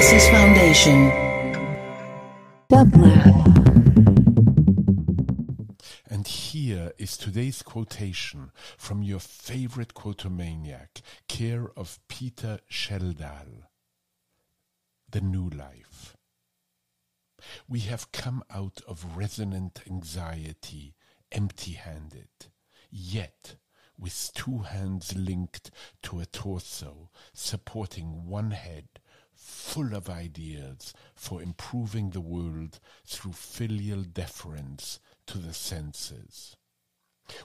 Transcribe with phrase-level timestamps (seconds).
[0.00, 1.10] Genesis Foundation.
[6.08, 13.64] And here is today's quotation from your favorite quotomaniac, care of Peter Schjeldahl.
[15.10, 16.16] The New Life.
[17.68, 20.94] We have come out of resonant anxiety
[21.30, 22.30] empty handed,
[22.90, 23.56] yet
[23.98, 25.70] with two hands linked
[26.04, 28.88] to a torso supporting one head
[29.40, 36.56] full of ideas for improving the world through filial deference to the senses.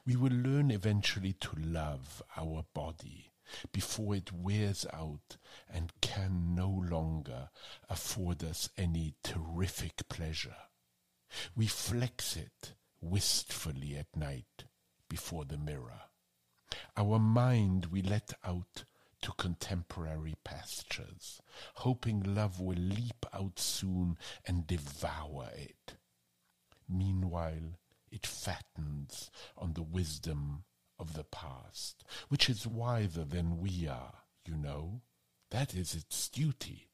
[0.06, 3.32] We will learn eventually to love our body
[3.72, 5.38] before it wears out
[5.72, 7.50] and can no longer
[7.90, 10.58] afford us any terrific pleasure.
[11.56, 14.66] We flex it wistfully at night
[15.08, 16.02] before the mirror.
[16.98, 18.84] Our mind we let out
[19.26, 21.42] to contemporary pastures,
[21.78, 25.96] hoping love will leap out soon and devour it.
[26.88, 27.80] Meanwhile,
[28.12, 30.64] it fattens on the wisdom
[31.00, 34.14] of the past, which is wiser than we are,
[34.46, 35.02] you know.
[35.50, 36.92] That is its duty,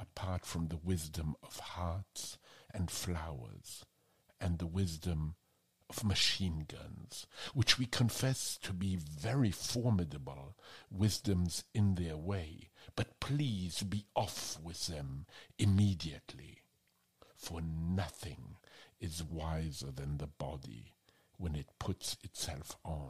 [0.00, 2.38] apart from the wisdom of hearts
[2.72, 3.84] and flowers,
[4.40, 5.34] and the wisdom
[5.88, 10.56] of machine guns, which we confess to be very formidable
[10.90, 15.26] wisdoms in their way, but please be off with them
[15.58, 16.62] immediately,
[17.36, 18.56] for nothing
[19.00, 20.92] is wiser than the body
[21.38, 23.05] when it puts itself on